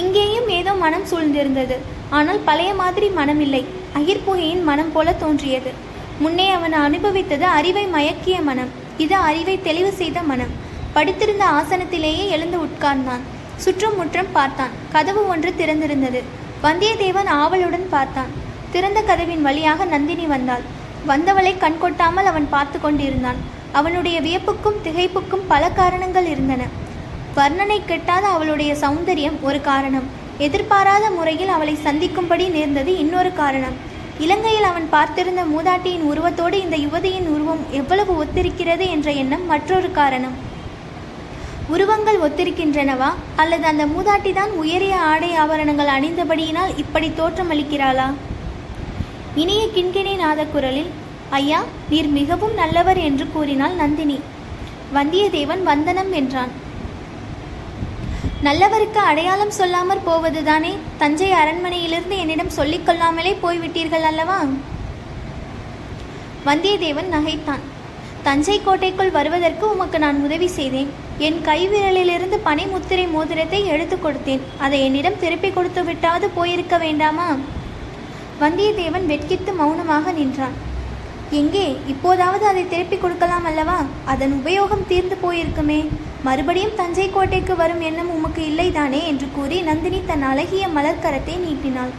இங்கேயும் 0.02 0.48
ஏதோ 0.58 0.72
மனம் 0.84 1.08
சூழ்ந்திருந்தது. 1.12 1.78
ஆனால் 2.18 2.40
பழைய 2.48 2.72
மாதிரி 2.82 3.08
மனமில்லை. 3.20 3.62
அகிர்புகையின் 4.00 4.64
மனம் 4.70 4.92
போல 4.96 5.14
தோன்றியது. 5.24 5.72
முன்னே 6.24 6.46
அவன் 6.58 6.76
அனுபவித்தது 6.86 7.46
அறிவை 7.58 7.86
மயக்கிய 7.96 8.38
மனம். 8.50 8.72
இது 9.04 9.16
அறிவை 9.30 9.56
தெளிவு 9.68 9.92
செய்த 10.02 10.22
மனம். 10.32 10.54
படுத்திருந்த 10.96 11.44
ஆசனத்திலேயே 11.60 12.24
எழுந்து 12.36 12.60
உட்கார்ந்தான். 12.68 13.26
சுற்றும் 13.64 13.98
முற்றம் 14.00 14.32
பார்த்தான். 14.38 14.74
கதவு 14.96 15.22
ஒன்று 15.34 15.52
திறந்திருந்தது. 15.60 16.22
வந்தியத்தேவன் 16.66 17.30
ஆவலுடன் 17.42 17.88
பார்த்தான். 17.96 18.32
திறந்த 18.74 19.00
கதவின் 19.12 19.46
வழியாக 19.48 19.86
நந்தினி 19.94 20.26
வந்தாள். 20.36 20.66
வந்தவளை 21.12 21.54
கண்கொட்டாமல் 21.66 22.30
அவன் 22.32 22.48
பார்த்து 22.56 22.78
கொண்டிருந்தான். 22.80 23.40
அவனுடைய 23.72 24.22
வியப்புக்கும் 24.22 24.80
திகைப்புக்கும் 24.84 25.48
பல 25.48 25.70
காரணங்கள் 25.70 26.26
இருந்தன. 26.26 26.64
வர்ணனை 27.36 27.82
கெட்டாத 27.88 28.22
அவளுடைய 28.22 28.74
சௌந்தரியம் 28.74 29.42
ஒரு 29.42 29.62
காரணம். 29.62 30.04
எதிர்பாராத 30.38 31.10
முறையில் 31.10 31.48
அவளை 31.48 31.76
சந்திக்கும்படி 31.76 32.48
நேர்ந்தது 32.48 32.98
இன்னொரு 32.98 33.34
காரணம். 33.34 33.96
இலங்கையில் 34.20 34.64
அவன் 34.64 34.90
பார்த்திருந்த 34.92 35.46
மூதாட்டியின் 35.56 36.02
உருவத்தோடு 36.02 36.54
இந்த 36.54 36.78
யுவதியின் 36.78 37.28
உருவம் 37.28 37.60
எவ்வளவு 37.72 38.24
ஒத்திருக்கிறது 38.24 38.90
என்ற 38.90 39.12
எண்ணம் 39.12 39.46
மற்றொரு 39.46 39.92
காரணம். 39.92 40.46
உருவங்கள் 41.68 42.18
ஒத்திருக்கின்றனவா? 42.18 43.14
அல்லது 43.36 43.66
அந்த 43.66 43.86
மூதாட்டி 43.86 44.34
தான் 44.34 44.50
உயரிய 44.52 44.96
ஆடை 44.96 45.36
ஆபரணங்கள் 45.36 45.88
அணிந்தபடியினால் 45.88 46.78
இப்படி 46.78 47.12
தோற்றமளிக்கிறாளா? 47.18 48.14
இனிய 49.36 49.68
கிண்கிணி 49.76 50.16
நாத 50.16 50.46
குரலில் 50.46 50.88
ஐயா 51.30 51.64
நீர் 51.90 52.08
மிகவும் 52.08 52.54
நல்லவர் 52.54 52.98
என்று 52.98 53.32
கூறினாள் 53.32 53.74
நந்தினி. 53.74 54.20
வந்தியத்தேவன் 54.96 55.64
வந்தனம் 55.64 56.12
என்றான். 56.12 56.52
நல்லவருக்கு 58.44 58.96
அடையாளம் 58.96 59.52
சொல்லாமற் 59.58 60.04
போவதுதானே? 60.06 60.78
தஞ்சை 60.98 61.32
அரண்மனையிலிருந்து 61.32 62.18
என்னிடம் 62.18 62.50
சொல்லிக் 62.50 62.86
கொள்ளாமலே 62.86 63.38
போய்விட்டீர்கள் 63.44 64.02
அல்லவா? 64.02 64.44
வந்தியத்தேவன் 66.46 67.10
நகைத்தான். 67.12 67.60
தஞ்சை 68.24 68.62
கோட்டைக்குள் 68.64 69.12
வருவதற்கு 69.12 69.72
உமக்கு 69.72 70.00
நான் 70.00 70.24
உதவி 70.24 70.48
செய்தேன். 70.48 70.90
என் 71.18 71.42
கைவிரலிலிருந்து 71.46 72.38
பனை 72.44 72.68
முத்திரை 72.68 73.08
மோதிரத்தை 73.08 73.66
எடுத்துக் 73.66 74.06
கொடுத்தேன். 74.06 74.40
அதை 74.58 74.84
என்னிடம் 74.84 75.20
திருப்பி 75.20 75.52
கொடுத்து 75.52 75.84
விட்டாவது 75.84 76.30
போயிருக்க 76.30 76.78
வேண்டாமா? 76.78 77.36
வந்தியத்தேவன் 78.42 79.06
வெட்கித்து 79.06 79.56
மௌனமாக 79.56 80.12
நின்றான். 80.12 80.76
எங்கே? 81.32 81.78
இப்போதாவது 81.88 82.46
அதை 82.46 82.68
திருப்பி 82.68 82.98
கொடுக்கலாம் 82.98 83.46
அல்லவா? 83.46 83.84
அதன் 84.06 84.42
உபயோகம் 84.44 84.88
தீர்ந்து 84.88 85.18
போயிருக்குமே. 85.24 85.88
மறுபடியும் 86.24 86.76
தஞ்சை 86.76 87.10
கோட்டைக்கு 87.10 87.56
வரும் 87.56 87.82
எண்ணம் 87.82 88.10
உமக்கு 88.10 88.42
இல்லைதானே? 88.44 89.04
என்று 89.06 89.28
கூறி 89.36 89.62
நந்தினி 89.62 90.02
தன் 90.06 90.22
அழகிய 90.22 90.68
மலர்க்கரத்தை 90.68 91.38
நீட்டினாள். 91.38 91.90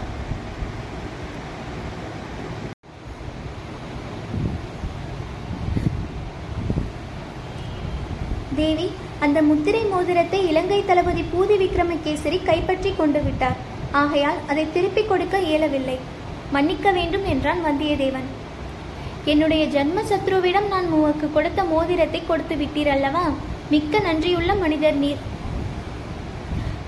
தேவி 8.57 8.93
அந்த 9.21 9.43
முத்திரை 9.43 9.85
மோதிரத்தை 9.85 10.49
இலங்கை 10.49 10.85
தளபதி 10.85 11.23
பூதி 11.23 11.57
விக்ரமகேசரி 11.57 12.43
கைப்பற்றி 12.43 12.95
கொண்டு 12.97 13.23
விட்டார். 13.23 13.57
ஆகையால் 13.91 14.37
அதை 14.49 14.67
திருப்பிக் 14.73 15.09
கொடுக்க 15.09 15.39
இயலவில்லை. 15.39 15.99
மன்னிக்க 16.53 16.91
வேண்டும் 16.91 17.25
என்றான் 17.25 17.65
வந்தியத்தேவன். 17.65 18.29
என்னுடைய 19.33 19.63
ஜன்ம 19.75 20.03
சத்ருவிடம் 20.11 20.69
நான் 20.73 20.87
உமக்கு 20.97 21.27
கொடுத்த 21.33 21.61
மோதிரத்தை 21.71 22.21
கொடுத்து 22.29 22.55
விட்டீர் 22.61 22.91
அல்லவா? 22.93 23.25
மிக்க 23.73 23.99
நன்றியுள்ள 24.07 24.53
மனிதர் 24.63 24.99
நீர். 25.03 25.23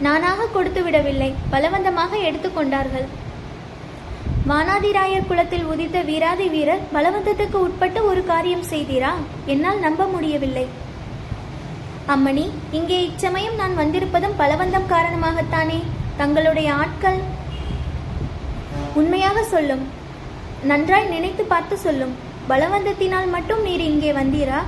நானாக 0.06 0.46
கொடுத்து 0.54 0.82
விடவில்லை 0.86 1.30
பலவந்தமாக 1.54 2.12
எடுத்துக்கொண்டார்கள் 2.28 3.08
வானாதிராயர் 4.50 5.26
குலத்தில் 5.30 5.66
உதித்த 5.72 5.98
வீராதி 6.10 6.46
வீரர் 6.54 6.86
பலவந்தத்துக்கு 6.94 7.58
உட்பட்டு 7.66 8.00
ஒரு 8.10 8.22
காரியம் 8.30 8.64
செய்தீரா? 8.70 9.12
என்னால் 9.52 9.84
நம்ப 9.86 10.06
முடியவில்லை. 10.14 10.64
அம்மணி 12.14 12.46
இங்கே 12.78 12.98
இச்சமயம் 13.08 13.60
நான் 13.60 13.78
வந்திருப்பதும் 13.82 14.38
பலவந்தம் 14.42 14.90
காரணமாகத்தானே? 14.94 15.78
தங்களுடைய 16.22 16.70
ஆட்கள் 16.82 17.20
உண்மையாக 19.00 19.44
சொல்லும். 19.54 19.84
நன்றாய் 20.70 21.12
நினைத்து 21.12 21.42
பார்த்து 21.52 21.74
சொல்லும். 21.84 22.16
பலவந்தத்தினால் 22.48 23.28
மட்டும் 23.30 23.62
நீர் 23.62 23.80
இங்கே 23.80 24.12
வந்தீரா? 24.12 24.60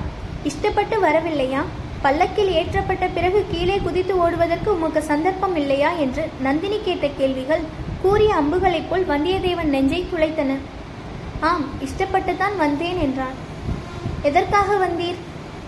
இஷ்டப்பட்டு 0.44 0.96
வரவில்லையா? 1.02 1.62
பல்லக்கில் 2.02 2.52
ஏற்றப்பட்ட 2.52 3.08
பிறகு 3.14 3.46
கீழே 3.50 3.78
குதித்து 3.78 4.16
ஓடுவதற்கு 4.16 4.74
உமக்கு 4.74 5.02
சந்தர்ப்பம் 5.02 5.56
இல்லையா? 5.56 5.90
என்று 5.90 6.28
நந்தினி 6.40 6.78
கேட்ட 6.84 7.08
கேள்விகள் 7.08 7.60
கூறிய 8.02 8.34
அம்புகளைப் 8.34 8.90
போல் 8.90 9.06
வந்தியத்தேவன் 9.08 9.72
நெஞ்சை 9.74 10.06
துளைத்தன 10.12 10.56
ஆம் 11.40 11.66
இஷ்டப்பட்டுத்தான் 11.80 12.56
வந்தேன் 12.56 12.98
என்றான். 13.00 13.34
எதற்காக 14.22 14.86
வந்தீர்? 14.86 15.20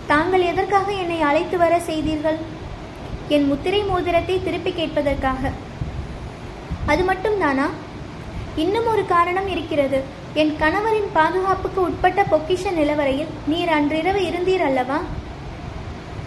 தாங்கள் 0.07 0.41
எதற்காக 0.41 0.93
என்னை 0.93 1.21
அழைத்து 1.21 1.59
வர 1.59 1.81
செய்தீர்கள்? 1.81 2.37
என் 3.29 3.47
முத்திரை 3.47 3.83
மோதிரத்தை 3.83 4.43
திருப்பி 4.45 4.71
கேட்பதற்காக. 4.71 5.51
அது 6.87 7.05
மட்டும் 7.05 7.39
தானா? 7.39 7.71
இன்னும் 8.57 8.87
ஒரு 8.87 9.07
காரணம் 9.07 9.49
இருக்கிறது. 9.49 10.23
என் 10.35 10.57
கணவரின் 10.61 11.11
பாதுகாப்புக்கு 11.13 11.81
உட்பட்ட 11.81 12.25
பொக்கிஷ 12.31 12.73
நிலவரையில் 12.73 13.27
நீர் 13.47 13.69
அன்றிரவு 13.69 14.21
இருந்தீர் 14.21 14.63
அல்லவா? 14.63 15.01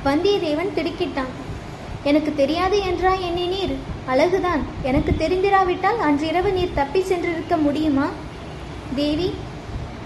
வந்தியத்தேவன் 0.06 0.72
திடுக்கிட்டான். 0.76 1.34
எனக்கு 2.04 2.34
தெரியாது 2.36 2.80
என்றா 2.80 3.14
நீர்? 3.34 3.76
அழகுதான். 4.08 4.62
எனக்கு 4.82 5.16
தெரிந்திராவிட்டால் 5.18 6.00
அன்றிரவு 6.00 6.52
நீர் 6.52 6.74
தப்பி 6.74 7.00
சென்றிருக்க 7.00 7.62
முடியுமா? 7.62 8.08
தேவி 8.96 9.34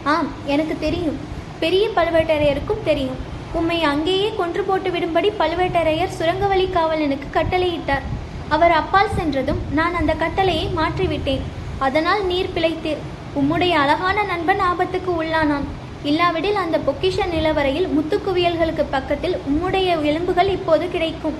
ஆம் 0.03 0.27
எனக்கு 0.45 0.77
தெரியும். 0.79 1.17
பெரிய 1.59 1.89
பழுவேட்டரையருக்கும் 1.95 2.83
தெரியும். 2.83 3.15
உம்மை 3.53 3.83
அங்கேயே 3.83 4.33
கொன்று 4.37 4.63
போட்டு 4.63 4.89
விடும்படி 4.89 5.31
பழுவேட்டரையர் 5.39 6.17
சுரங்கவழி 6.19 6.67
காவலனுக்கு 6.69 7.29
கட்டளையிட்டார். 7.33 8.05
அவர் 8.49 8.71
அப்பால் 8.71 9.15
சென்றதும் 9.15 9.61
நான் 9.71 9.95
அந்த 9.95 10.13
கட்டளையை 10.13 10.69
மாற்றிவிட்டேன். 10.75 11.41
அதனால் 11.77 12.25
நீர் 12.25 12.53
பிழைத்தீர். 12.55 13.01
உம்முடைய 13.39 13.73
அழகான 13.81 14.23
நண்பன் 14.31 14.61
ஆபத்துக்கு 14.69 15.11
உள்ளானான். 15.21 15.67
இல்லாவிடில் 16.09 16.59
அந்த 16.63 16.77
பொக்கிஷ 16.87 17.25
நிலவரையில் 17.33 17.87
முத்துக்குவியல்களுக்கு 17.95 18.83
பக்கத்தில் 18.95 19.35
உம்முடைய 19.49 19.89
எலும்புகள் 20.09 20.49
இப்போது 20.57 20.85
கிடைக்கும். 20.95 21.37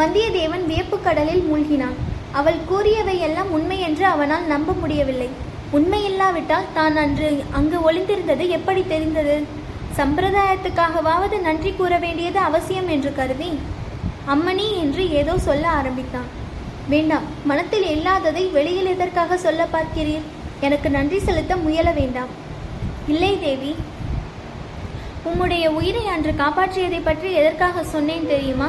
வந்தியத்தேவன் 0.00 0.64
வியப்பு 0.70 0.96
கடலில் 1.00 1.44
மூழ்கினான். 1.50 1.96
அவள் 2.40 2.60
கூறியவையெல்லாம் 2.70 3.50
உண்மை 3.56 3.78
என்று 3.88 4.06
அவனால் 4.06 4.46
நம்ப 4.52 4.72
முடியவில்லை. 4.82 5.28
உண்மையில்லாவிட்டால் 5.78 6.72
தான் 6.78 6.96
அன்று 7.02 7.28
அங்கு 7.58 7.78
ஒளிந்திருந்தது 7.88 8.46
எப்படி 8.58 8.82
தெரிந்தது? 8.94 9.36
சம்பிரதாயத்துக்காகவாவது 9.98 11.36
நன்றி 11.48 11.72
கூற 11.72 11.94
வேண்டியது 12.04 12.38
அவசியம் 12.48 12.88
என்று 12.94 13.12
கருதி 13.18 13.50
அம்மணி 14.34 14.66
என்று 14.84 15.02
ஏதோ 15.20 15.34
சொல்ல 15.48 15.64
ஆரம்பித்தான். 15.80 16.30
வேண்டாம் 16.88 17.22
மனத்தில் 17.44 17.86
இல்லாததை 17.86 18.46
வெளியில் 18.46 18.86
எதற்காக 18.86 19.36
சொல்ல 19.38 19.66
பார்க்கிறீர்? 19.72 20.24
எனக்கு 20.60 20.90
நன்றி 20.90 21.18
செலுத்த 21.18 21.56
முயல 21.56 21.90
வேண்டாம். 21.90 22.28
இல்லை 23.08 23.38
தேவி. 23.40 23.76
உம்முடைய 25.28 25.66
உயிரை 25.66 26.06
அன்று 26.06 26.32
காப்பாற்றியதை 26.32 27.00
பற்றி 27.04 27.32
எதற்காக 27.32 27.84
சொன்னேன் 27.84 28.26
தெரியுமா? 28.26 28.68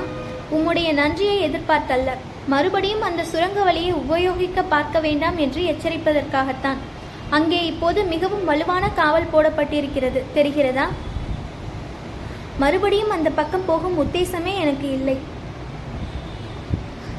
உம்முடைய 0.51 0.93
நன்றியை 0.93 1.50
எதிர்பார்த்தல்ல. 1.50 2.12
மறுபடியும் 2.48 3.01
அந்த 3.01 3.24
சுரங்க 3.24 3.62
வழியை 3.63 3.91
உபயோகிக்க 3.93 4.63
பார்க்க 4.63 5.00
வேண்டாம் 5.00 5.38
என்று 5.38 5.62
எச்சரிப்பதற்காகத்தான். 5.63 6.81
அங்கே 7.29 7.65
இப்போது 7.65 8.03
மிகவும் 8.03 8.45
வலுவான 8.45 8.89
காவல் 8.89 9.31
போடப்பட்டிருக்கிறது. 9.34 10.22
தெரிகிறதா? 10.36 10.88
மறுபடியும் 12.60 13.10
அந்த 13.10 13.29
பக்கம் 13.29 13.65
போகும் 13.65 13.98
உத்தேசமே 14.03 14.53
எனக்கு 14.60 14.91
இல்லை. 14.91 15.17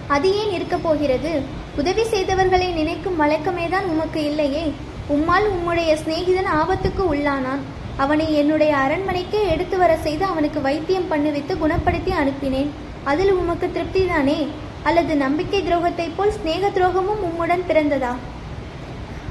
அது 0.08 0.36
ஏன் 0.38 0.50
இருக்கப் 0.50 0.82
போகிறது? 0.82 1.42
உதவி 1.76 2.02
செய்தவர்களை 2.02 2.72
நினைக்கும் 2.72 3.20
வழக்கமேதான் 3.20 3.82
உமக்கு 3.82 4.24
இல்லையே? 4.24 4.72
உம்மால் 5.10 5.48
உம்முடைய 5.48 5.96
சிநேகிதன் 6.04 6.46
ஆபத்துக்கு 6.46 7.14
உள்ளானான். 7.14 7.58
அவனை 7.96 8.34
என்னுடைய 8.34 8.76
அரண்மனைக்கே 8.76 9.48
எடுத்து 9.48 9.78
வர 9.78 9.96
செய்து 9.96 10.24
அவனுக்கு 10.24 10.60
வைத்தியம் 10.60 11.10
பண்ணுவித்து 11.10 11.56
குணப்படுத்தி 11.56 12.10
அனுப்பினேன். 12.10 12.68
அதில் 13.04 13.32
உமக்கு 13.32 13.70
திருப்திதானே 13.74 14.46
அல்லது 14.82 15.16
நம்பிக்கை 15.16 15.62
துரோகத்தைப் 15.62 16.14
போல் 16.16 16.32
சிநேக 16.32 16.68
துரோகமும் 16.68 17.22
உம்முடன் 17.28 17.64
பிறந்ததா? 17.68 18.14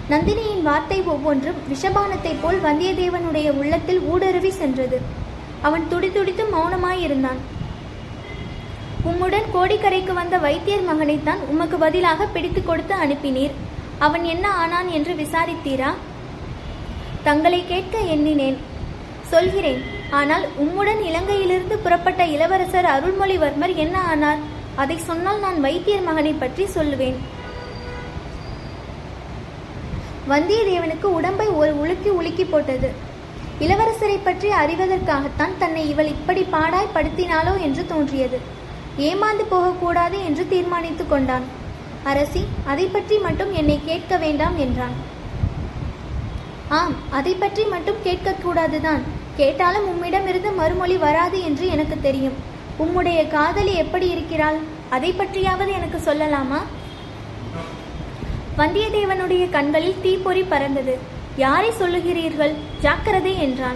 நந்தினியின் 0.09 0.61
வார்த்தை 0.63 1.01
ஒவ்வொன்றும் 1.01 1.55
விஷபானத்தைப் 1.73 2.41
போல் 2.41 2.61
வந்தியத்தேவனுடைய 2.61 3.51
உள்ளத்தில் 3.51 3.99
ஊடுருவி 3.99 4.51
சென்றது. 4.51 5.01
அவன் 5.61 5.87
துடிதுடித்து 5.89 6.43
மௌனமாயிருந்தான். 6.43 7.54
உம்முடன் 9.09 9.47
கோடிக்கரைக்கு 9.55 10.13
வந்த 10.19 10.35
வைத்தியர் 10.45 10.87
மகனைத்தான் 10.89 11.41
உமக்கு 11.51 11.77
பதிலாக 11.83 12.25
பிடித்து 12.35 12.61
கொடுத்து 12.63 12.93
அனுப்பினீர். 13.03 13.53
அவன் 14.05 14.23
என்ன 14.33 14.45
ஆனான் 14.61 14.89
என்று 14.97 15.13
விசாரித்தீரா? 15.21 15.89
தங்களை 17.27 17.59
கேட்க 17.73 17.97
எண்ணினேன். 18.15 18.57
சொல்கிறேன் 19.33 19.81
ஆனால் 20.19 20.43
உம்முடன் 20.63 21.01
இலங்கையிலிருந்து 21.09 21.77
புறப்பட்ட 21.85 22.25
இளவரசர் 22.35 22.87
அருள்மொழிவர்மர் 22.95 23.73
என்ன 23.85 23.95
ஆனார்? 24.13 24.41
அதை 24.83 24.97
சொன்னால் 25.09 25.43
நான் 25.45 25.59
வைத்தியர் 25.67 26.07
மகனை 26.09 26.33
பற்றி 26.33 26.65
சொல்லுவேன். 26.75 27.17
வந்தியத்தேவனுக்கு 30.31 31.07
உடம்பை 31.19 31.47
ஒரு 31.61 31.71
உலுக்கி 31.83 32.11
உலுக்கி 32.19 32.45
போட்டது. 32.45 32.89
இளவரசரை 33.65 34.19
பற்றி 34.21 34.49
அறிவதற்காகத்தான் 34.61 35.57
தன்னை 35.63 35.83
இவள் 35.91 36.13
இப்படி 36.15 36.41
பாடாய் 36.55 36.93
படுத்தினாளோ 36.95 37.53
என்று 37.67 37.83
தோன்றியது. 37.93 38.39
ஏமாந்து 38.97 39.43
போகக்கூடாது 39.49 40.23
என்று 40.23 40.47
தீர்மானித்து 40.47 41.07
கொண்டான். 41.07 41.43
அரசி 42.03 42.45
அதை 42.65 42.85
பற்றி 42.85 43.17
மட்டும் 43.17 43.53
என்னை 43.53 43.79
கேட்க 43.85 44.17
வேண்டாம் 44.17 44.57
என்றான். 44.57 44.95
ஆம் 46.69 46.95
அதை 47.11 47.33
பற்றி 47.33 47.63
மட்டும் 47.63 47.97
கேட்கக்கூடாதுதான். 48.03 49.01
கேட்டாலும் 49.35 49.87
உம்மிடமிருந்து 49.91 50.55
மறுமொழி 50.55 50.97
வராது 50.97 51.43
என்று 51.43 51.67
எனக்கு 51.67 52.01
தெரியும். 52.01 52.37
உம்முடைய 52.79 53.27
காதலி 53.27 53.73
எப்படி 53.73 54.09
இருக்கிறாள்? 54.09 54.57
அதை 54.89 55.13
பற்றியாவது 55.13 55.71
எனக்கு 55.73 55.97
சொல்லலாமா? 55.97 56.61
வந்தியத்தேவனுடைய 58.57 59.49
கண்களில் 59.49 60.01
தீப்பொறி 60.01 60.41
பறந்தது. 60.41 60.97
யாரை 61.37 61.69
சொல்லுகிறீர்கள்? 61.69 62.53
ஜாக்கிரதை 62.81 63.41
என்றான். 63.41 63.75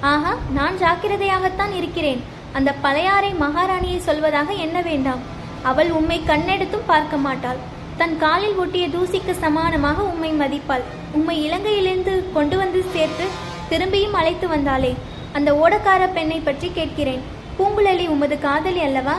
ஆஹா 0.00 0.34
நான் 0.52 0.76
ஜாக்கிரதையாகத்தான் 0.76 1.74
இருக்கிறேன். 1.76 2.34
அந்த 2.56 2.70
பழையாறை 2.84 3.30
மகாராணியை 3.44 3.98
சொல்வதாக 4.08 4.50
எண்ண 4.64 4.78
வேண்டாம். 4.90 5.22
அவள் 5.70 5.90
உம்மை 5.98 6.18
கண்ணெடுத்தும் 6.28 6.88
பார்க்க 6.92 7.16
மாட்டாள். 7.26 7.60
தன் 8.00 8.14
காலில் 8.22 8.58
ஒட்டிய 8.62 8.86
தூசிக்கு 8.94 9.32
சமானமாக 9.42 9.98
உம்மை 10.12 10.30
மதிப்பாள். 10.42 10.84
உம்மை 11.18 11.36
இலங்கையிலிருந்து 11.46 12.14
கொண்டு 12.36 12.56
வந்து 12.62 12.80
சேர்த்து 12.94 13.26
திரும்பியும் 13.70 14.16
அழைத்து 14.20 14.48
வந்தாளே. 14.54 14.92
அந்த 15.36 15.50
ஓடக்கார 15.62 16.02
பெண்ணை 16.16 16.38
பற்றி 16.40 16.68
கேட்கிறேன். 16.78 17.22
பூங்குழலி 17.58 18.06
உமது 18.14 18.36
காதலி 18.46 18.80
அல்லவா? 18.88 19.16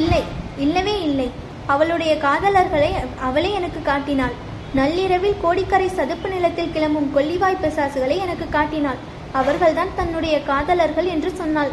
இல்லை 0.00 0.22
இல்லவே 0.64 0.96
இல்லை. 1.08 1.28
அவளுடைய 1.74 2.12
காதலர்களை 2.26 2.90
அவளே 3.28 3.50
எனக்கு 3.58 3.82
காட்டினாள். 3.90 4.34
நள்ளிரவில் 4.78 5.40
கோடிக்கரை 5.42 5.88
சதுப்பு 5.98 6.28
நிலத்தில் 6.34 6.72
கிளம்பும் 6.76 7.12
கொல்லிவாய் 7.16 7.62
பிசாசுகளை 7.64 8.16
எனக்கு 8.26 8.46
காட்டினாள். 8.56 9.02
அவர்கள்தான் 9.40 9.96
தன்னுடைய 9.98 10.36
காதலர்கள் 10.50 11.08
என்று 11.14 11.30
சொன்னாள். 11.40 11.72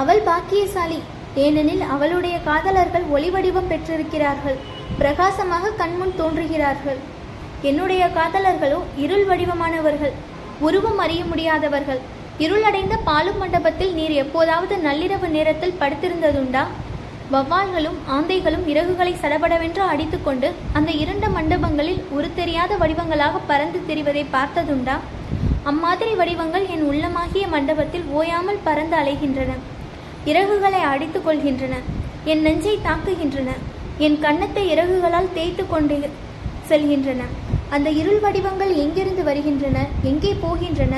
அவள் 0.00 0.20
பாக்கியசாலி. 0.20 0.98
ஏனெனில் 1.34 1.84
அவளுடைய 1.94 2.40
காதலர்கள் 2.48 3.04
ஒளி 3.16 3.30
வடிவம் 3.30 3.70
பெற்றிருக்கிறார்கள். 3.70 4.58
பிரகாசமாக 4.98 5.70
கண்முன் 5.70 6.14
தோன்றுகிறார்கள். 6.20 6.98
என்னுடைய 7.62 8.06
காதலர்களோ 8.06 8.80
இருள் 8.96 9.26
வடிவமானவர்கள். 9.26 10.14
உருவம் 10.60 10.98
அறிய 10.98 11.24
முடியாதவர்கள். 11.24 12.00
இருளடைந்த 12.38 12.96
பாலும் 12.96 13.38
மண்டபத்தில் 13.38 13.92
நீர் 13.92 14.10
எப்போதாவது 14.10 14.76
நள்ளிரவு 14.76 15.28
நேரத்தில் 15.28 15.78
படுத்திருந்ததுண்டா? 15.80 16.64
வவ்வால்களும் 17.32 17.96
ஆந்தைகளும் 18.16 18.66
இறகுகளை 18.72 19.14
சடபடவென்று 19.22 19.82
அடித்துக்கொண்டு 19.92 20.50
அந்த 20.72 20.90
இரண்டு 20.90 21.28
மண்டபங்களில் 21.28 22.02
ஒரு 22.16 22.28
தெரியாத 22.34 22.76
வடிவங்களாக 22.76 23.40
பறந்து 23.46 23.80
திரிவதை 23.88 24.26
பார்த்ததுண்டா? 24.36 24.96
அம்மாதிரி 25.62 26.14
வடிவங்கள் 26.14 26.66
என் 26.74 26.86
உள்ளமாகிய 26.90 27.46
மண்டபத்தில் 27.48 28.06
ஓயாமல் 28.18 28.64
பறந்து 28.64 28.96
அலைகின்றன. 28.96 29.54
இறகுகளை 30.30 30.80
அடித்துக் 30.92 31.26
கொள்கின்றன. 31.26 31.74
என் 32.32 32.42
நெஞ்சை 32.46 32.74
தாக்குகின்றன. 32.86 33.50
என் 34.06 34.16
கன்னத்தை 34.24 34.64
இறகுகளால் 34.74 35.34
தேய்த்து 35.36 35.64
கொண்டு 35.66 35.96
செல்கின்றன. 36.70 37.22
அந்த 37.74 37.88
இருள் 38.00 38.20
வடிவங்கள் 38.24 38.72
எங்கிருந்து 38.84 39.22
வருகின்றன? 39.28 39.78
எங்கே 40.10 40.32
போகின்றன? 40.44 40.94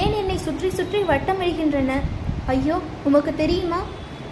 ஏன் 0.00 0.14
என்னை 0.20 0.36
சுற்றி 0.46 0.68
சுற்றி 0.78 1.00
வட்டமிடுகின்றன? 1.10 1.92
ஐயோ 2.54 2.76
உமக்கு 3.08 3.34
தெரியுமா? 3.42 3.80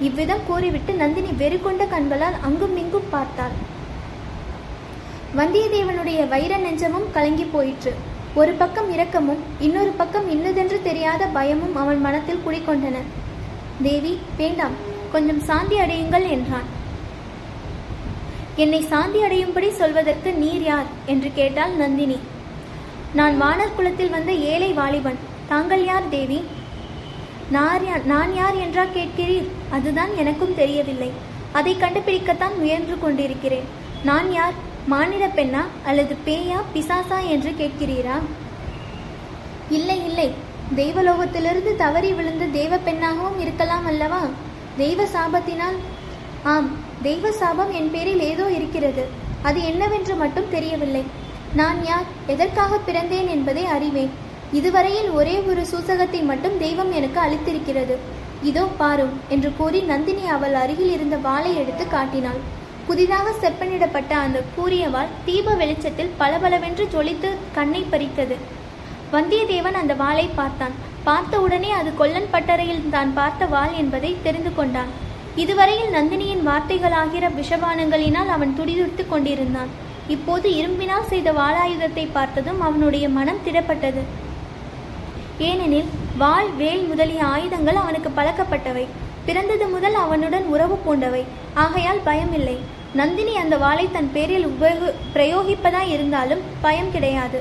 இவ்விதம் 0.08 0.44
கூறிவிட்டு 0.48 0.92
நந்தினி 1.00 1.32
வெறிகொண்ட 1.42 1.82
கண்களால் 1.94 2.36
அங்கும் 2.46 2.76
இங்கும் 2.82 3.10
பார்த்தாள். 3.14 3.56
வந்தியத்தேவனுடைய 5.38 6.20
வைர 6.34 6.52
நெஞ்சமும் 6.66 7.10
கலங்கி 7.16 7.46
போயிற்று. 7.54 7.92
ஒரு 8.40 8.52
பக்கம் 8.60 8.88
இரக்கமும் 8.94 9.42
இன்னொரு 9.66 9.92
பக்கம் 10.00 10.26
இன்னதென்று 10.34 10.78
தெரியாத 10.88 11.22
பயமும் 11.36 11.74
அவன் 11.82 12.00
மனத்தில் 12.06 12.44
குடிக்கொண்டன 12.46 12.98
தேவி 13.82 14.18
வேண்டாம் 14.36 14.76
கொஞ்சம் 15.12 15.40
சாந்தி 15.40 15.76
அடையுங்கள் 15.76 16.28
என்றான். 16.30 16.68
என்னை 18.56 18.80
சாந்தி 18.82 19.22
அடையும்படி 19.22 19.70
சொல்வதற்கு 19.70 20.32
நீர் 20.32 20.62
யார்? 20.62 20.86
என்று 21.06 21.30
கேட்டாள் 21.34 21.72
நந்தினி. 21.72 22.18
நான் 23.14 23.42
வானர் 23.42 23.74
குலத்தில் 23.76 24.10
வந்த 24.10 24.32
ஏழை 24.32 24.72
வாலிபன் 24.72 25.18
தாங்கள் 25.48 25.84
யார் 25.84 26.08
தேவி? 26.08 26.40
நான் 27.50 27.86
யார் 27.86 28.04
நான் 28.04 28.34
யார் 28.34 28.54
என்றா 28.54 28.84
கேட்கிறீர்? 28.84 29.48
அதுதான் 29.70 30.16
எனக்கும் 30.16 30.54
தெரியவில்லை. 30.54 31.10
அதை 31.52 31.76
கண்டுபிடிக்கத்தான் 31.76 32.58
முயன்று 32.58 32.98
கொண்டிருக்கிறேன். 32.98 33.64
நான் 34.04 34.32
யார்? 34.32 34.52
மானிட 34.86 35.26
பெண்ணா 35.26 35.62
அல்லது 35.84 36.16
பேயா 36.26 36.60
பிசாசா 36.74 37.28
என்று 37.28 37.50
கேட்கிறீரா? 37.50 38.18
இல்லை 39.70 40.04
இல்லை 40.04 40.30
தெய்வலோகத்திலிருந்து 40.78 41.76
தவறி 41.76 42.12
விழுந்து 42.12 42.46
தெய்வ 42.50 42.74
பெண்ணாகவும் 42.76 43.38
இருக்கலாம் 43.44 43.86
அல்லவா? 43.86 44.20
தெய்வ 44.76 45.06
சாபத்தினால்? 45.14 45.78
ஆம் 46.52 46.68
தெய்வ 47.02 47.32
சாபம் 47.32 47.72
என் 47.72 47.90
பேரில் 47.90 48.22
ஏதோ 48.28 48.46
இருக்கிறது. 48.58 49.04
அது 49.42 49.62
என்னவென்று 49.62 50.14
மட்டும் 50.14 50.48
தெரியவில்லை. 50.50 51.02
நான் 51.54 51.78
யார் 51.84 52.08
எதற்காக 52.26 52.78
பிறந்தேன் 52.86 53.28
என்பதை 53.28 53.64
அறிவேன். 53.64 54.12
இதுவரையில் 54.52 55.10
ஒரே 55.10 55.36
ஒரு 55.50 55.64
சூசகத்தை 55.72 56.20
மட்டும் 56.30 56.56
தெய்வம் 56.58 56.92
எனக்கு 56.92 57.20
அளித்திருக்கிறது. 57.20 57.96
இதோ 58.42 58.64
பாரும் 58.80 59.14
என்று 59.28 59.52
கூறி 59.56 59.80
நந்தினி 59.80 60.24
அவள் 60.36 60.54
அருகில் 60.54 60.92
இருந்த 60.92 61.16
வாளை 61.16 61.52
எடுத்து 61.56 61.86
காட்டினாள். 61.88 62.40
புதிதாக 62.86 63.34
செப்பனிடப்பட்ட 63.42 64.12
அந்த 64.24 64.38
கூறியவாள் 64.56 65.12
தீப 65.24 65.54
வெளிச்சத்தில் 65.54 66.14
பளபளவென்று 66.16 66.86
ஜொலித்து 66.94 67.30
கண்ணை 67.52 67.84
பறித்தது. 67.90 68.38
வந்தியத்தேவன் 69.14 69.78
அந்த 69.80 69.94
வாளை 69.94 70.26
பார்த்தான். 70.38 70.74
பார்த்தவுடனே 71.08 71.70
அது 71.70 71.90
கொல்லன் 72.00 72.32
பட்டறையில் 72.32 72.88
தான் 72.94 73.12
பார்த்த 73.18 73.46
வாள் 73.54 73.74
என்பதை 73.82 74.10
தெரிந்து 74.26 74.50
கொண்டான். 74.54 74.90
இதுவரையில் 75.42 75.94
நந்தினியின் 75.96 76.46
வார்த்தைகளாகிற 76.48 77.24
விஷபானங்களினால் 77.38 78.30
அவன் 78.36 78.56
துடிதுடித்துக் 78.58 79.12
கொண்டிருந்தான். 79.12 79.70
இப்போது 80.14 80.48
இரும்பினால் 80.60 81.08
செய்த 81.12 81.28
வாளாயுதத்தை 81.32 82.04
பார்த்ததும் 82.16 82.60
அவனுடைய 82.68 83.08
மனம் 83.18 83.44
திடப்பட்டது. 83.46 84.02
ஏனெனில் 85.48 85.90
வாள் 86.22 86.50
வேல் 86.60 86.84
முதலிய 86.88 87.22
ஆயுதங்கள் 87.34 87.80
அவனுக்கு 87.82 88.10
பழக்கப்பட்டவை. 88.18 88.84
பிறந்தது 89.28 89.66
முதல் 89.66 89.96
அவனுடன் 90.04 90.46
உறவு 90.54 90.76
பூண்டவை. 90.84 91.22
ஆகையால் 91.64 92.02
பயமில்லை. 92.08 92.56
நந்தினி 93.00 93.34
அந்த 93.36 93.56
வாளை 93.64 93.86
தன் 93.96 94.12
பேரில் 94.14 94.46
உபயோக 94.50 94.92
பிரயோகிப்பதாய் 95.14 95.92
இருந்தாலும் 95.94 96.44
பயம் 96.64 96.92
கிடையாது. 96.96 97.40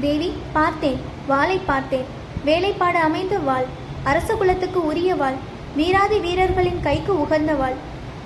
தேவி 0.00 0.32
பார்த்தேன் 0.52 0.98
வாளை 1.26 1.60
பார்த்தேன். 1.66 2.04
வேலைப்பாடு 2.44 2.98
அமைந்த 2.98 3.38
வாள் 3.38 3.64
அரச 4.04 4.34
குலத்துக்கு 4.34 4.86
உரிய 4.86 5.14
வாள் 5.14 5.34
வீராதி 5.76 6.18
வீரர்களின் 6.18 6.80
கைக்கு 6.80 7.20
உகந்த 7.20 7.54
வாள். 7.54 7.74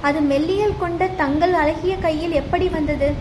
அது 0.01 0.21
மெல்லியல் 0.21 0.79
கொண்ட 0.79 1.07
தங்கள் 1.07 1.53
அழகிய 1.53 1.97
கையில் 1.97 2.31
எப்படி 2.31 2.69
வந்தது? 2.69 3.13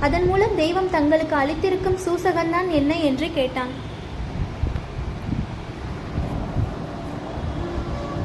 அதன் 0.00 0.26
மூலம் 0.26 0.56
தெய்வம் 0.56 0.90
தங்களுக்கு 0.90 1.36
அளித்திருக்கும் 1.36 1.98
சூசகன்தான் 2.06 2.68
என்ன 2.70 2.98
என்று 2.98 3.30
கேட்டான். 3.34 3.68